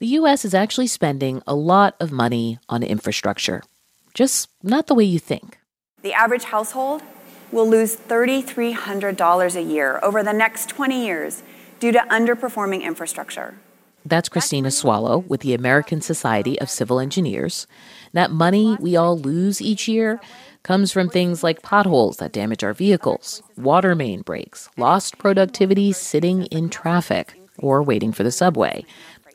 [0.00, 0.44] The U.S.
[0.44, 3.62] is actually spending a lot of money on infrastructure,
[4.12, 5.58] just not the way you think.
[6.02, 7.02] The average household
[7.52, 11.44] will lose $3,300 a year over the next 20 years
[11.78, 13.54] due to underperforming infrastructure.
[14.04, 17.68] That's Kristina Swallow with the American Society of Civil Engineers.
[18.12, 20.20] That money we all lose each year
[20.64, 26.46] comes from things like potholes that damage our vehicles, water main breaks, lost productivity sitting
[26.46, 28.84] in traffic or waiting for the subway,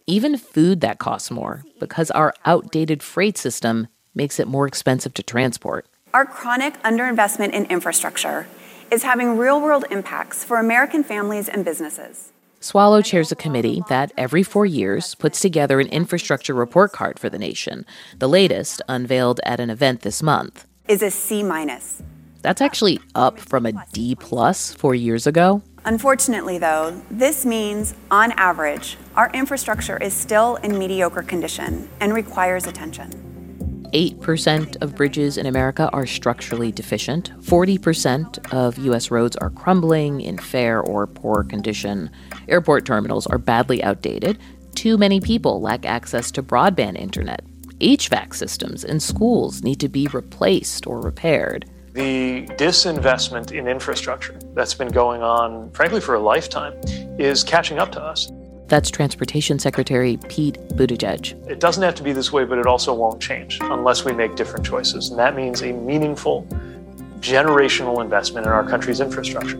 [0.09, 5.23] even food that costs more because our outdated freight system makes it more expensive to
[5.23, 5.85] transport.
[6.13, 8.47] Our chronic underinvestment in infrastructure
[8.91, 12.31] is having real world impacts for American families and businesses.
[12.59, 17.29] Swallow chairs a committee that every four years puts together an infrastructure report card for
[17.29, 17.85] the nation,
[18.17, 20.65] the latest unveiled at an event this month.
[20.87, 22.01] Is a C minus.
[22.41, 25.61] That's actually up from a D plus four years ago.
[25.85, 32.67] Unfortunately, though, this means, on average, our infrastructure is still in mediocre condition and requires
[32.67, 33.25] attention.
[33.93, 37.31] 8% of bridges in America are structurally deficient.
[37.41, 39.09] 40% of U.S.
[39.09, 42.11] roads are crumbling, in fair or poor condition.
[42.47, 44.37] Airport terminals are badly outdated.
[44.75, 47.43] Too many people lack access to broadband internet.
[47.79, 51.65] HVAC systems in schools need to be replaced or repaired.
[51.99, 56.79] The disinvestment in infrastructure that's been going on, frankly, for a lifetime,
[57.19, 58.31] is catching up to us.
[58.67, 61.33] That's Transportation Secretary Pete Buttigieg.
[61.49, 64.37] It doesn't have to be this way, but it also won't change unless we make
[64.37, 65.09] different choices.
[65.09, 66.47] And that means a meaningful,
[67.19, 69.57] generational investment in our country's infrastructure.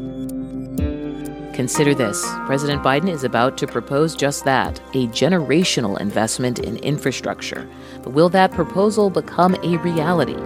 [1.54, 7.70] Consider this President Biden is about to propose just that a generational investment in infrastructure.
[8.02, 10.38] But will that proposal become a reality?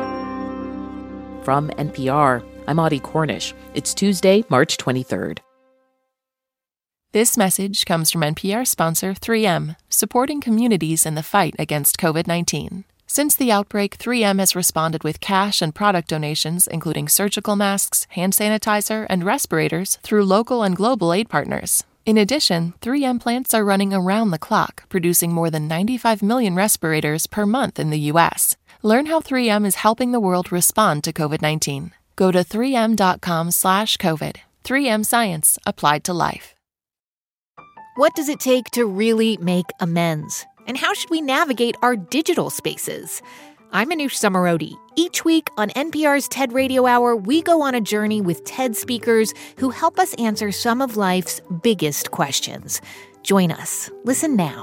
[1.43, 3.53] From NPR, I'm Audie Cornish.
[3.73, 5.39] It's Tuesday, March 23rd.
[7.11, 12.85] This message comes from NPR sponsor 3M, supporting communities in the fight against COVID 19.
[13.07, 18.31] Since the outbreak, 3M has responded with cash and product donations, including surgical masks, hand
[18.31, 21.83] sanitizer, and respirators, through local and global aid partners.
[22.05, 27.27] In addition, 3M plants are running around the clock, producing more than 95 million respirators
[27.27, 28.55] per month in the U.S.
[28.85, 31.91] Learn how 3M is helping the world respond to COVID 19.
[32.17, 34.35] Go to 3m.com slash COVID.
[34.65, 36.53] 3M Science applied to life.
[37.95, 40.45] What does it take to really make amends?
[40.67, 43.21] And how should we navigate our digital spaces?
[43.71, 44.73] I'm Manoush Zomorodi.
[44.97, 49.33] Each week on NPR's TED Radio Hour, we go on a journey with TED speakers
[49.57, 52.81] who help us answer some of life's biggest questions.
[53.23, 53.89] Join us.
[54.03, 54.61] Listen now.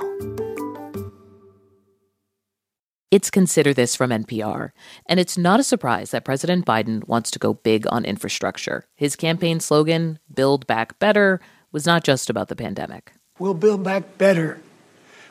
[3.11, 4.71] It's Consider This from NPR.
[5.07, 8.87] And it's not a surprise that President Biden wants to go big on infrastructure.
[8.95, 11.41] His campaign slogan, Build Back Better,
[11.73, 13.13] was not just about the pandemic.
[13.41, 14.61] We'll build back better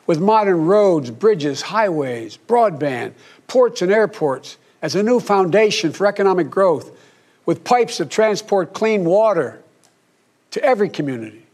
[0.06, 3.14] with modern roads, bridges, highways, broadband,
[3.46, 6.90] ports, and airports as a new foundation for economic growth,
[7.46, 9.62] with pipes that transport clean water
[10.50, 11.46] to every community,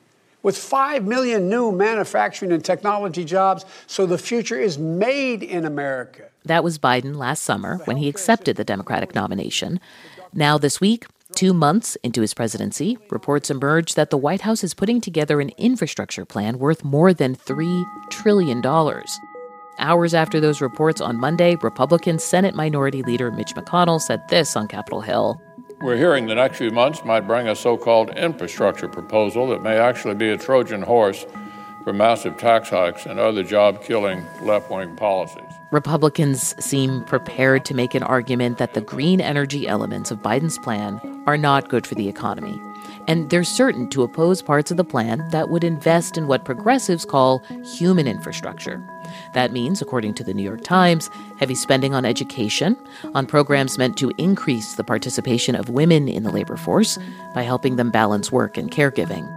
[0.46, 6.22] with 5 million new manufacturing and technology jobs, so the future is made in America.
[6.44, 9.80] That was Biden last summer when he accepted the Democratic nomination.
[10.32, 14.72] Now, this week, Two months into his presidency, reports emerge that the White House is
[14.72, 18.64] putting together an infrastructure plan worth more than $3 trillion.
[19.78, 24.66] Hours after those reports on Monday, Republican Senate Minority Leader Mitch McConnell said this on
[24.66, 25.38] Capitol Hill.
[25.80, 29.76] We're hearing the next few months might bring a so called infrastructure proposal that may
[29.76, 31.26] actually be a Trojan horse
[31.84, 35.52] for massive tax hikes and other job killing left wing policies.
[35.72, 41.22] Republicans seem prepared to make an argument that the green energy elements of Biden's plan
[41.26, 42.58] are not good for the economy.
[43.08, 47.04] And they're certain to oppose parts of the plan that would invest in what progressives
[47.04, 47.42] call
[47.76, 48.82] human infrastructure.
[49.34, 51.08] That means, according to the New York Times,
[51.38, 52.76] heavy spending on education,
[53.14, 56.98] on programs meant to increase the participation of women in the labor force
[57.34, 59.32] by helping them balance work and caregiving.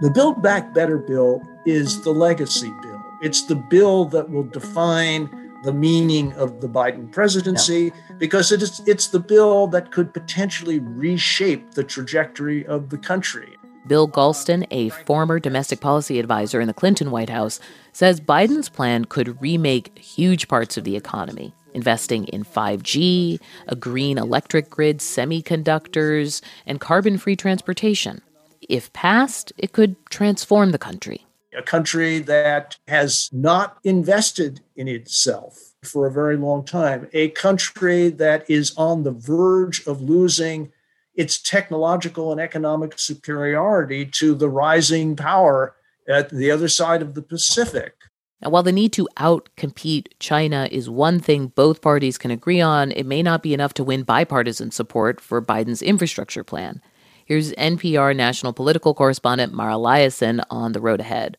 [0.00, 3.00] The Build Back Better bill is the legacy bill.
[3.22, 8.16] It's the bill that will define the meaning of the Biden presidency yeah.
[8.18, 13.56] because it is it's the bill that could potentially reshape the trajectory of the country.
[13.86, 17.60] Bill Galston, a former domestic policy advisor in the Clinton White House,
[17.92, 24.16] says Biden's plan could remake huge parts of the economy, investing in 5G, a green
[24.16, 28.22] electric grid, semiconductors, and carbon free transportation.
[28.62, 35.74] If passed, it could transform the country a country that has not invested in itself
[35.82, 40.72] for a very long time, a country that is on the verge of losing
[41.14, 45.76] its technological and economic superiority to the rising power
[46.08, 47.94] at the other side of the Pacific.
[48.42, 52.92] Now, while the need to outcompete China is one thing both parties can agree on,
[52.92, 56.82] it may not be enough to win bipartisan support for Biden's infrastructure plan.
[57.24, 61.38] Here's NPR national political correspondent Mara Liasson on the road ahead.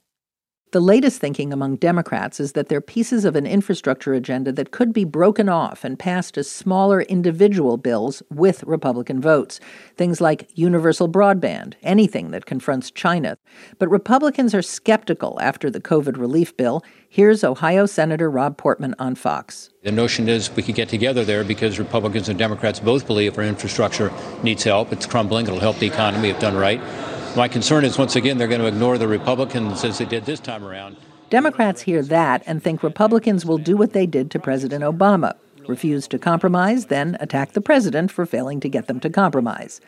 [0.72, 4.92] The latest thinking among Democrats is that they're pieces of an infrastructure agenda that could
[4.92, 9.62] be broken off and passed as smaller individual bills with Republican votes.
[9.96, 13.38] Things like universal broadband, anything that confronts China.
[13.80, 16.84] But Republicans are skeptical after the COVID relief bill.
[17.08, 19.70] Here's Ohio Senator Rob Portman on Fox.
[19.84, 23.46] The notion is we could get together there because Republicans and Democrats both believe our
[23.46, 24.12] infrastructure
[24.44, 24.92] needs help.
[24.92, 26.82] It's crumbling, it'll help the economy if done right.
[27.36, 30.40] My concern is once again they're going to ignore the Republicans as they did this
[30.40, 30.96] time around.
[31.30, 35.34] Democrats hear that and think Republicans will do what they did to President Obama
[35.68, 39.82] refuse to compromise, then attack the president for failing to get them to compromise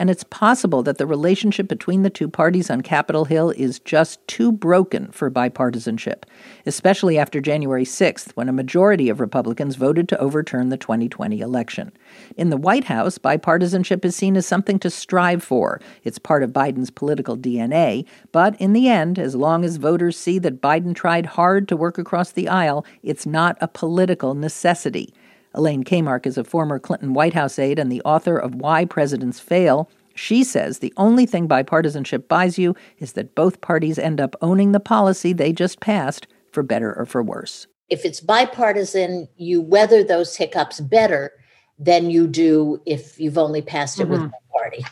[0.00, 4.26] and it's possible that the relationship between the two parties on Capitol Hill is just
[4.26, 6.22] too broken for bipartisanship,
[6.64, 11.92] especially after January 6th, when a majority of Republicans voted to overturn the 2020 election.
[12.38, 15.82] In the White House, bipartisanship is seen as something to strive for.
[16.02, 20.38] It's part of Biden's political DNA, but in the end, as long as voters see
[20.38, 25.12] that Biden tried hard to work across the aisle, it's not a political necessity.
[25.54, 29.40] Elaine Kamarck is a former Clinton White House aide and the author of Why Presidents
[29.40, 29.90] Fail.
[30.14, 34.72] She says the only thing bipartisanship buys you is that both parties end up owning
[34.72, 37.66] the policy they just passed, for better or for worse.
[37.88, 41.32] If it's bipartisan, you weather those hiccups better
[41.78, 44.12] than you do if you've only passed it mm-hmm.
[44.12, 44.84] with one party.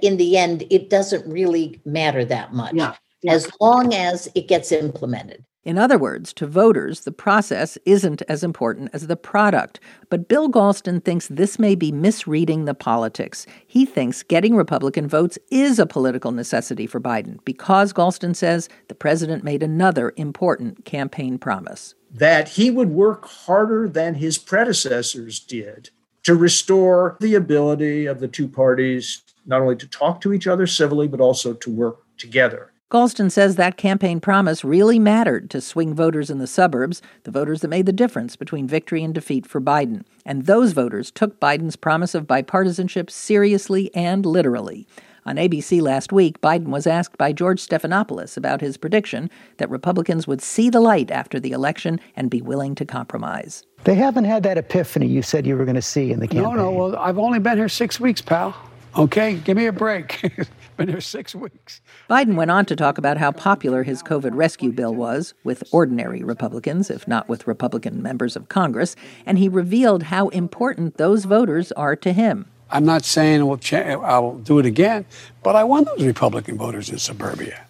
[0.00, 2.74] In the end, it doesn't really matter that much.
[2.74, 2.94] Yeah.
[3.22, 3.32] Yeah.
[3.32, 5.44] As long as it gets implemented.
[5.68, 9.80] In other words, to voters, the process isn't as important as the product.
[10.08, 13.44] But Bill Galston thinks this may be misreading the politics.
[13.66, 18.94] He thinks getting Republican votes is a political necessity for Biden because, Galston says, the
[18.94, 25.90] president made another important campaign promise that he would work harder than his predecessors did
[26.22, 30.66] to restore the ability of the two parties not only to talk to each other
[30.66, 32.72] civilly, but also to work together.
[32.90, 37.60] Galston says that campaign promise really mattered to swing voters in the suburbs, the voters
[37.60, 40.04] that made the difference between victory and defeat for Biden.
[40.24, 44.86] And those voters took Biden's promise of bipartisanship seriously and literally.
[45.26, 50.26] On ABC last week, Biden was asked by George Stephanopoulos about his prediction that Republicans
[50.26, 53.64] would see the light after the election and be willing to compromise.
[53.84, 56.56] They haven't had that epiphany you said you were going to see in the campaign.
[56.56, 56.70] No, no.
[56.70, 58.56] Well, I've only been here six weeks, pal.
[58.96, 60.20] Okay, give me a break.
[60.76, 61.80] Been here six weeks.
[62.08, 66.22] Biden went on to talk about how popular his COVID rescue bill was with ordinary
[66.22, 68.96] Republicans, if not with Republican members of Congress,
[69.26, 72.46] and he revealed how important those voters are to him.
[72.70, 75.06] I'm not saying I'll do it again,
[75.42, 77.67] but I want those Republican voters in suburbia.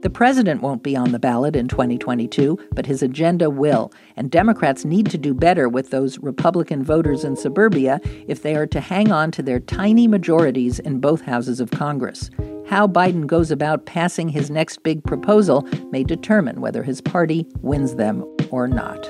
[0.00, 3.92] The president won't be on the ballot in 2022, but his agenda will.
[4.16, 8.66] And Democrats need to do better with those Republican voters in suburbia if they are
[8.68, 12.30] to hang on to their tiny majorities in both houses of Congress.
[12.68, 17.96] How Biden goes about passing his next big proposal may determine whether his party wins
[17.96, 19.02] them or not.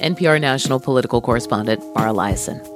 [0.00, 2.73] NPR national political correspondent Mara Liasson.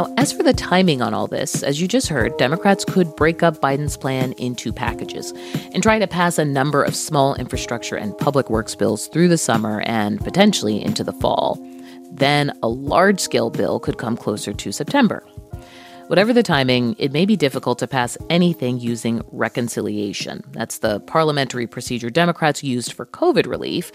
[0.00, 3.42] Now, as for the timing on all this, as you just heard, Democrats could break
[3.42, 5.34] up Biden's plan into packages
[5.74, 9.36] and try to pass a number of small infrastructure and public works bills through the
[9.36, 11.58] summer and potentially into the fall.
[12.12, 15.22] Then a large scale bill could come closer to September.
[16.06, 20.42] Whatever the timing, it may be difficult to pass anything using reconciliation.
[20.52, 23.92] That's the parliamentary procedure Democrats used for COVID relief,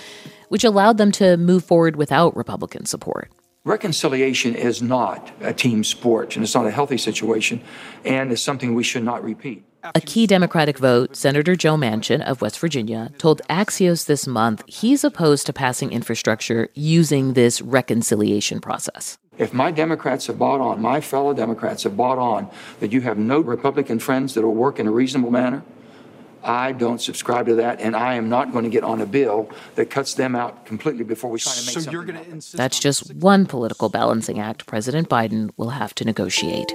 [0.50, 3.32] which allowed them to move forward without Republican support.
[3.66, 7.64] Reconciliation is not a team sport, and it's not a healthy situation,
[8.06, 9.66] and it's something we should not repeat.
[9.96, 15.04] A key Democratic vote, Senator Joe Manchin of West Virginia told Axios this month he's
[15.04, 19.18] opposed to passing infrastructure using this reconciliation process.
[19.40, 22.48] If my Democrats have bought on, my fellow Democrats have bought on
[22.80, 25.64] that you have no Republican friends that will work in a reasonable manner,
[26.46, 29.50] I don't subscribe to that, and I am not going to get on a bill
[29.74, 31.92] that cuts them out completely before we try to make so something.
[31.92, 36.06] You're going to insist That's just one political balancing act President Biden will have to
[36.06, 36.72] negotiate.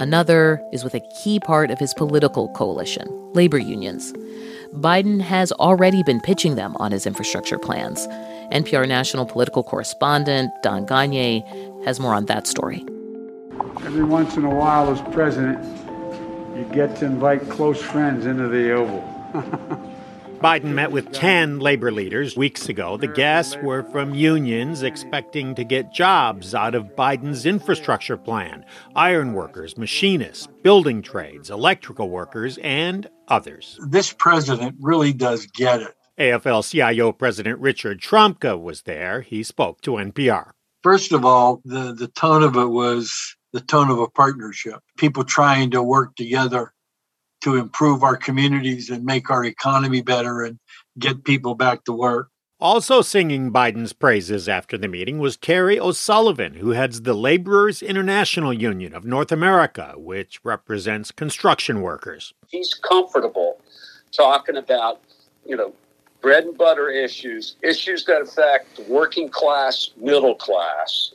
[0.00, 4.12] Another is with a key part of his political coalition, labor unions.
[4.74, 8.06] Biden has already been pitching them on his infrastructure plans.
[8.50, 12.84] NPR national political correspondent Don Gonyea has more on that story.
[13.84, 15.58] Every once in a while, as president,
[16.56, 19.02] you get to invite close friends into the Oval.
[20.40, 22.96] Biden met with 10 labor leaders weeks ago.
[22.96, 28.64] The guests were from unions expecting to get jobs out of Biden's infrastructure plan
[28.96, 33.78] iron workers, machinists, building trades, electrical workers, and others.
[33.86, 35.94] This president really does get it.
[36.18, 39.20] AFL CIO President Richard Trumka was there.
[39.20, 40.52] He spoke to NPR.
[40.82, 45.24] First of all, the, the tone of it was the tone of a partnership, people
[45.24, 46.72] trying to work together
[47.42, 50.58] to improve our communities and make our economy better and
[50.98, 52.28] get people back to work.
[52.60, 58.52] Also singing Biden's praises after the meeting was Terry O'Sullivan, who heads the Laborers International
[58.52, 62.34] Union of North America, which represents construction workers.
[62.48, 63.58] He's comfortable
[64.12, 65.00] talking about,
[65.46, 65.72] you know,
[66.20, 71.14] bread and butter issues, issues that affect working class, middle class.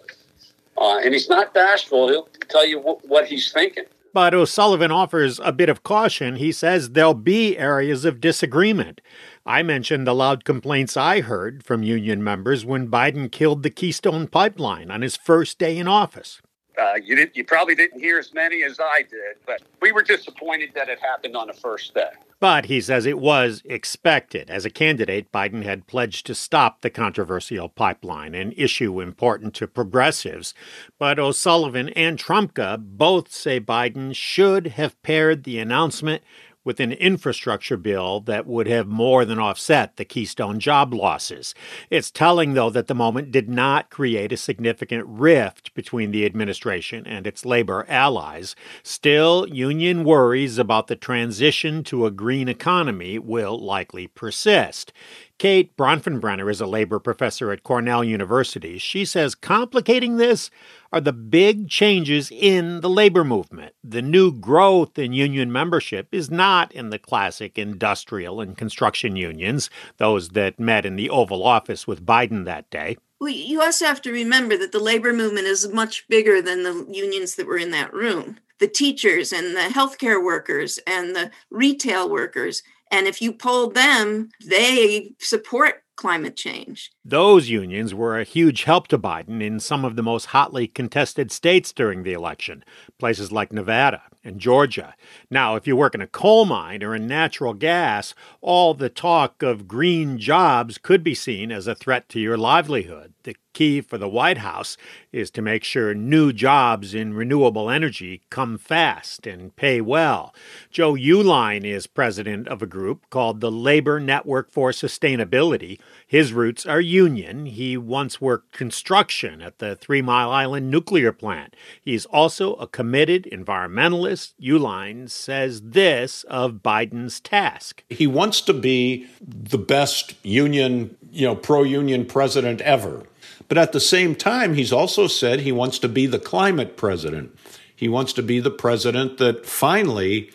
[0.77, 2.09] Uh, and he's not bashful.
[2.09, 3.85] He'll tell you what he's thinking.
[4.13, 6.37] But O'Sullivan offers a bit of caution.
[6.37, 9.01] He says there'll be areas of disagreement.
[9.45, 14.27] I mentioned the loud complaints I heard from union members when Biden killed the Keystone
[14.27, 16.41] Pipeline on his first day in office.
[16.81, 20.01] Uh, you, did, you probably didn't hear as many as I did, but we were
[20.01, 22.11] disappointed that it happened on the first day.
[22.39, 24.49] But he says it was expected.
[24.49, 29.67] As a candidate, Biden had pledged to stop the controversial pipeline, an issue important to
[29.67, 30.53] progressives.
[30.99, 36.23] But O'Sullivan and Trumka uh, both say Biden should have paired the announcement
[36.65, 41.55] with an infrastructure bill that would have more than offset the Keystone job losses.
[41.89, 47.07] It's telling, though, that the moment did not create a significant rift between the administration
[47.07, 48.55] and its labor allies.
[48.83, 54.91] Still, union worries about the transition to a green economy will likely persist.
[55.37, 58.77] Kate Bronfenbrenner is a labor professor at Cornell University.
[58.77, 60.49] She says complicating this
[60.93, 63.75] are the big changes in the labor movement.
[63.83, 69.69] The new growth in union membership is not in the classic industrial and construction unions,
[69.97, 72.95] those that met in the Oval Office with Biden that day.
[73.19, 76.85] Well, you also have to remember that the labor movement is much bigger than the
[76.89, 78.37] unions that were in that room.
[78.59, 82.63] The teachers and the healthcare workers and the retail workers
[82.95, 86.91] and if you polled them, they support climate change.
[87.03, 91.29] Those unions were a huge help to Biden in some of the most hotly contested
[91.29, 92.63] states during the election,
[92.97, 94.95] places like Nevada and Georgia.
[95.29, 99.43] Now, if you work in a coal mine or in natural gas, all the talk
[99.43, 103.13] of green jobs could be seen as a threat to your livelihood.
[103.23, 104.77] The key for the White House
[105.11, 110.35] is to make sure new jobs in renewable energy come fast and pay well.
[110.69, 115.79] Joe Uehlein is president of a group called the Labor Network for Sustainability.
[116.05, 117.45] His roots are union.
[117.45, 121.55] He once worked construction at the Three Mile Island nuclear plant.
[121.81, 124.33] He's also a committed environmentalist.
[124.41, 127.83] Uehlein says this of Biden's task.
[127.89, 133.03] He wants to be the best union, you know, pro union president ever.
[133.47, 137.37] But at the same time, he's also said he wants to be the climate president.
[137.75, 140.31] He wants to be the president that finally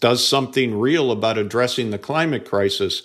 [0.00, 3.02] does something real about addressing the climate crisis.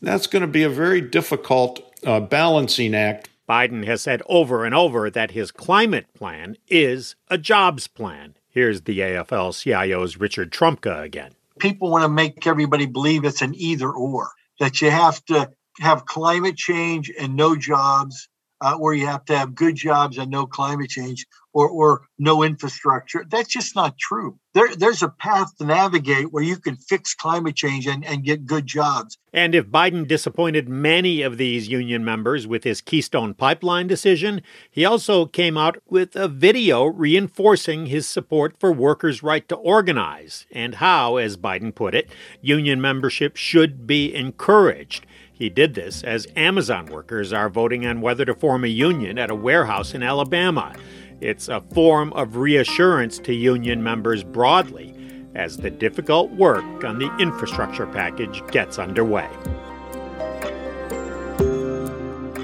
[0.00, 3.30] That's going to be a very difficult uh, balancing act.
[3.48, 8.34] Biden has said over and over that his climate plan is a jobs plan.
[8.48, 11.32] Here's the AFL CIO's Richard Trumka again.
[11.58, 16.06] People want to make everybody believe it's an either or, that you have to have
[16.06, 18.28] climate change and no jobs,
[18.60, 22.42] uh, or you have to have good jobs and no climate change, or, or no
[22.42, 23.24] infrastructure.
[23.30, 24.38] That's just not true.
[24.52, 28.44] There, there's a path to navigate where you can fix climate change and, and get
[28.44, 29.18] good jobs.
[29.32, 34.84] And if Biden disappointed many of these union members with his Keystone Pipeline decision, he
[34.84, 40.76] also came out with a video reinforcing his support for workers' right to organize and
[40.76, 45.06] how, as Biden put it, union membership should be encouraged.
[45.32, 49.30] He did this as Amazon workers are voting on whether to form a union at
[49.30, 50.74] a warehouse in Alabama.
[51.24, 54.94] It's a form of reassurance to union members broadly
[55.34, 59.26] as the difficult work on the infrastructure package gets underway.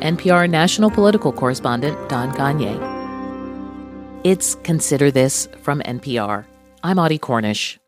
[0.01, 2.81] NPR national political correspondent Don Gonyea.
[4.25, 6.47] It's Consider This from NPR.
[6.83, 7.79] I'm Audie Cornish.